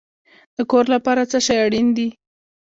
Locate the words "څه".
1.31-1.37